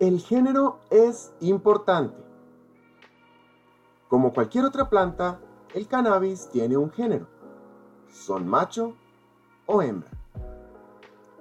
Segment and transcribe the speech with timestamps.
[0.00, 2.16] El género es importante.
[4.08, 5.40] Como cualquier otra planta,
[5.74, 7.26] el cannabis tiene un género.
[8.08, 8.94] Son macho
[9.66, 10.08] o hembra.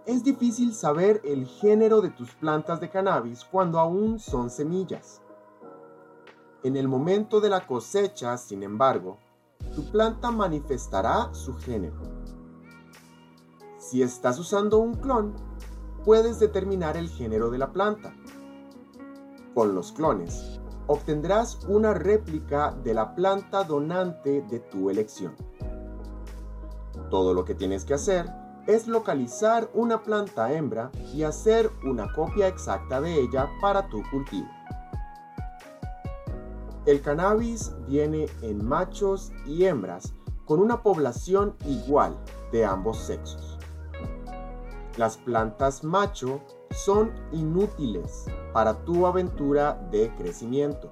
[0.05, 5.21] Es difícil saber el género de tus plantas de cannabis cuando aún son semillas.
[6.64, 9.18] En el momento de la cosecha, sin embargo,
[9.75, 11.95] tu planta manifestará su género.
[13.88, 15.34] Si estás usando un clon,
[16.04, 18.14] puedes determinar el género de la planta.
[19.54, 25.38] Con los clones, obtendrás una réplica de la planta donante de tu elección.
[27.09, 28.30] Todo lo que tienes que hacer
[28.68, 34.50] es localizar una planta hembra y hacer una copia exacta de ella para tu cultivo.
[36.86, 42.17] El cannabis viene en machos y hembras con una población igual
[42.52, 43.56] de ambos sexos.
[44.98, 50.89] Las plantas macho son inútiles para tu aventura de crecimiento.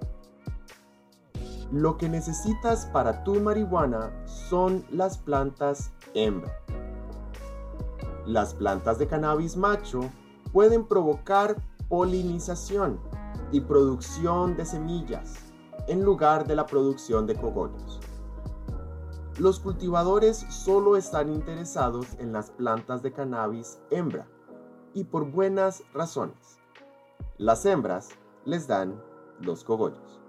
[1.71, 6.55] Lo que necesitas para tu marihuana son las plantas hembra.
[8.27, 10.01] Las plantas de cannabis macho
[10.53, 11.55] pueden provocar
[11.89, 12.99] polinización
[13.51, 15.33] y producción de semillas
[15.87, 17.99] en lugar de la producción de cogollos.
[19.37, 24.27] Los cultivadores solo están interesados en las plantas de cannabis hembra
[24.93, 26.61] y por buenas razones.
[27.37, 28.11] Las hembras
[28.45, 29.03] les dan
[29.41, 30.21] los cogollos.